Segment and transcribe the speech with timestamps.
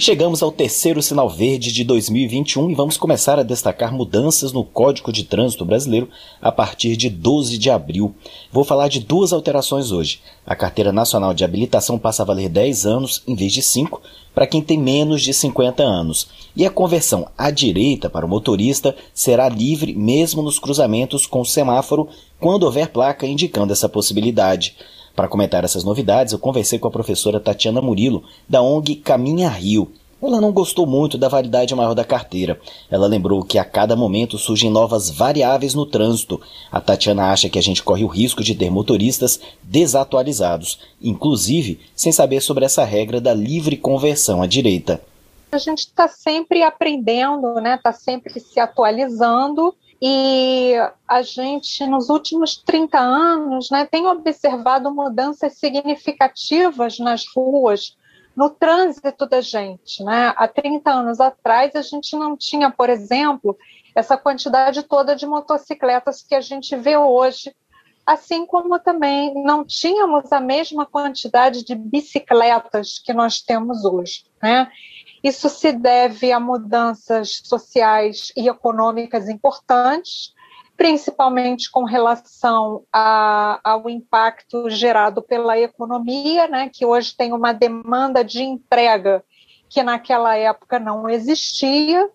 [0.00, 5.12] Chegamos ao terceiro sinal verde de 2021 e vamos começar a destacar mudanças no Código
[5.12, 6.08] de Trânsito Brasileiro
[6.40, 8.14] a partir de 12 de abril.
[8.52, 10.20] Vou falar de duas alterações hoje.
[10.46, 14.00] A Carteira Nacional de Habilitação passa a valer 10 anos em vez de 5
[14.32, 16.28] para quem tem menos de 50 anos.
[16.54, 22.08] E a conversão à direita para o motorista será livre mesmo nos cruzamentos com semáforo
[22.38, 24.76] quando houver placa indicando essa possibilidade.
[25.18, 29.90] Para comentar essas novidades, eu conversei com a professora Tatiana Murilo, da ONG Caminha Rio.
[30.22, 32.60] Ela não gostou muito da validade maior da carteira.
[32.88, 36.40] Ela lembrou que a cada momento surgem novas variáveis no trânsito.
[36.70, 42.12] A Tatiana acha que a gente corre o risco de ter motoristas desatualizados, inclusive sem
[42.12, 45.02] saber sobre essa regra da livre conversão à direita.
[45.50, 47.74] A gente está sempre aprendendo, né?
[47.74, 50.74] Está sempre se atualizando e
[51.06, 57.96] a gente, nos últimos 30 anos, né, tem observado mudanças significativas nas ruas,
[58.36, 60.04] no trânsito da gente.
[60.04, 60.32] Né?
[60.36, 63.58] Há 30 anos atrás, a gente não tinha, por exemplo,
[63.92, 67.52] essa quantidade toda de motocicletas que a gente vê hoje,
[68.06, 74.24] assim como também não tínhamos a mesma quantidade de bicicletas que nós temos hoje.
[74.40, 74.70] Né?
[75.22, 80.32] Isso se deve a mudanças sociais e econômicas importantes,
[80.76, 88.24] principalmente com relação a, ao impacto gerado pela economia, né, que hoje tem uma demanda
[88.24, 89.24] de entrega
[89.68, 92.08] que naquela época não existia,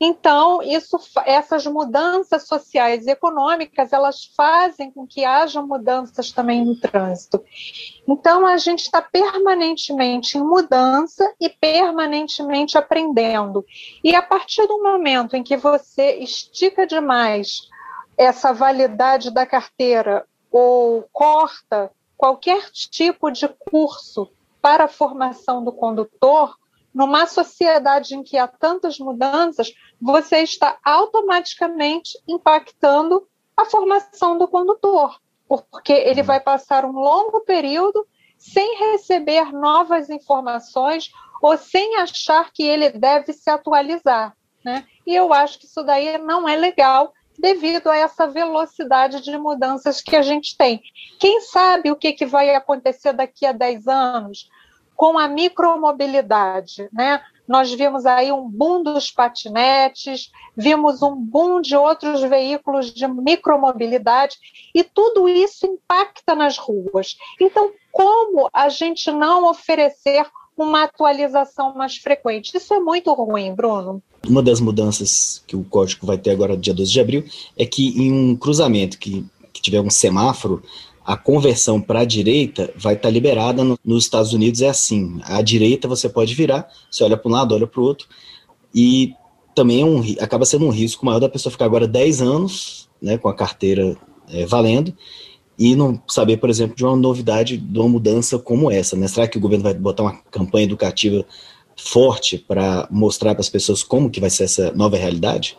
[0.00, 6.78] então, isso, essas mudanças sociais e econômicas, elas fazem com que haja mudanças também no
[6.78, 7.42] trânsito.
[8.06, 13.64] Então, a gente está permanentemente em mudança e permanentemente aprendendo.
[14.02, 17.68] E a partir do momento em que você estica demais
[18.18, 26.56] essa validade da carteira ou corta qualquer tipo de curso para a formação do condutor,
[26.94, 35.20] numa sociedade em que há tantas mudanças, você está automaticamente impactando a formação do condutor,
[35.48, 38.06] porque ele vai passar um longo período
[38.38, 41.10] sem receber novas informações
[41.42, 44.36] ou sem achar que ele deve se atualizar.
[44.64, 44.86] Né?
[45.06, 50.00] E eu acho que isso daí não é legal devido a essa velocidade de mudanças
[50.00, 50.80] que a gente tem.
[51.18, 54.48] Quem sabe o que, que vai acontecer daqui a 10 anos?
[54.96, 57.20] Com a micromobilidade, né?
[57.46, 64.36] Nós vimos aí um boom dos patinetes, vimos um boom de outros veículos de micromobilidade,
[64.74, 67.16] e tudo isso impacta nas ruas.
[67.40, 72.56] Então, como a gente não oferecer uma atualização mais frequente?
[72.56, 74.02] Isso é muito ruim, Bruno.
[74.26, 77.24] Uma das mudanças que o código vai ter agora, dia 12 de abril,
[77.58, 80.62] é que em um cruzamento que, que tiver um semáforo,
[81.04, 85.20] a conversão para a direita vai estar tá liberada no, nos Estados Unidos é assim.
[85.24, 88.08] À direita você pode virar, você olha para um lado, olha para o outro,
[88.74, 89.12] e
[89.54, 93.18] também é um, acaba sendo um risco maior da pessoa ficar agora 10 anos né,
[93.18, 93.96] com a carteira
[94.28, 94.94] é, valendo
[95.58, 98.96] e não saber, por exemplo, de uma novidade, de uma mudança como essa.
[98.96, 99.06] Né?
[99.06, 101.24] Será que o governo vai botar uma campanha educativa
[101.76, 105.56] forte para mostrar para as pessoas como que vai ser essa nova realidade?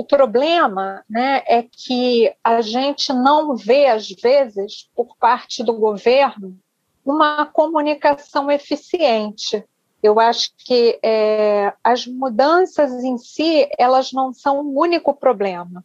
[0.00, 6.58] O problema né, é que a gente não vê, às vezes, por parte do governo,
[7.04, 9.62] uma comunicação eficiente.
[10.02, 15.84] Eu acho que é, as mudanças em si, elas não são o único problema.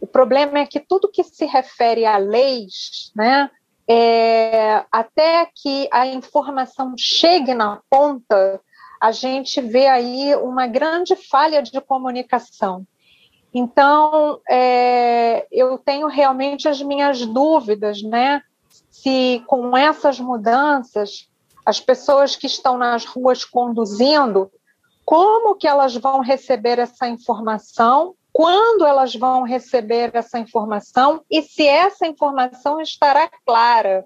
[0.00, 3.48] O problema é que tudo que se refere a leis, né,
[3.86, 8.60] é, até que a informação chegue na ponta,
[9.00, 12.84] a gente vê aí uma grande falha de comunicação.
[13.54, 18.42] Então, é, eu tenho realmente as minhas dúvidas, né?
[18.90, 21.30] Se com essas mudanças,
[21.64, 24.50] as pessoas que estão nas ruas conduzindo,
[25.04, 31.22] como que elas vão receber essa informação, quando elas vão receber essa informação?
[31.30, 34.04] E se essa informação estará clara,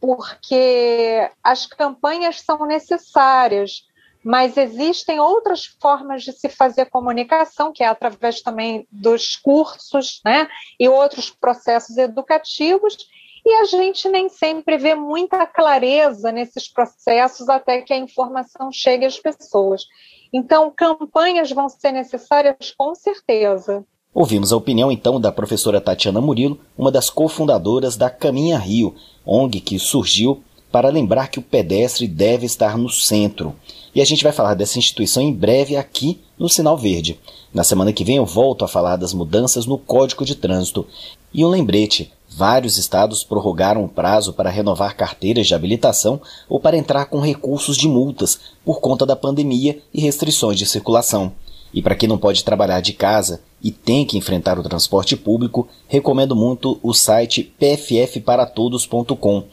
[0.00, 3.82] porque as campanhas são necessárias,
[4.24, 10.48] mas existem outras formas de se fazer comunicação, que é através também dos cursos, né,
[10.78, 12.96] e outros processos educativos,
[13.44, 19.06] e a gente nem sempre vê muita clareza nesses processos até que a informação chegue
[19.06, 19.86] às pessoas.
[20.32, 23.84] Então, campanhas vão ser necessárias com certeza.
[24.12, 28.94] Ouvimos a opinião então da professora Tatiana Murilo, uma das cofundadoras da Caminha Rio,
[29.24, 33.54] ONG que surgiu para lembrar que o pedestre deve estar no centro.
[33.94, 37.18] E a gente vai falar dessa instituição em breve aqui no Sinal Verde.
[37.52, 40.86] Na semana que vem eu volto a falar das mudanças no Código de Trânsito.
[41.34, 46.76] E um lembrete: vários estados prorrogaram o prazo para renovar carteiras de habilitação ou para
[46.76, 51.32] entrar com recursos de multas por conta da pandemia e restrições de circulação.
[51.72, 55.68] E para quem não pode trabalhar de casa e tem que enfrentar o transporte público,
[55.86, 59.44] recomendo muito o site pffparatodos.com.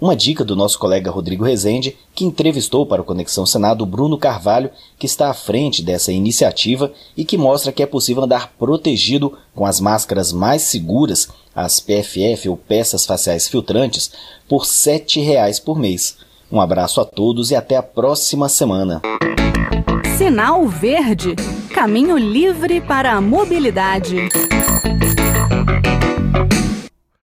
[0.00, 4.70] Uma dica do nosso colega Rodrigo Rezende, que entrevistou para o Conexão Senado Bruno Carvalho,
[4.98, 9.66] que está à frente dessa iniciativa e que mostra que é possível andar protegido com
[9.66, 14.10] as máscaras mais seguras, as PFF ou peças faciais filtrantes,
[14.48, 16.16] por R$ 7,00 por mês.
[16.50, 19.02] Um abraço a todos e até a próxima semana.
[20.16, 21.34] Sinal Verde
[21.74, 24.28] Caminho livre para a mobilidade.